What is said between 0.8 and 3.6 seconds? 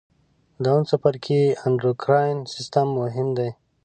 څپرکي اندورکاین سیستم مهم دی.